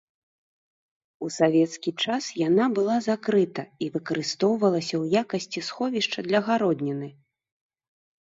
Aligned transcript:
У 1.25 1.27
савецкі 1.35 1.91
час 2.05 2.29
яна 2.47 2.65
была 2.79 2.95
закрыта 3.09 3.63
і 3.87 3.91
выкарыстоўвалася 3.97 4.95
ў 5.03 5.21
якасці 5.21 5.59
сховішча 5.69 6.19
для 6.31 6.39
гародніны. 6.47 7.09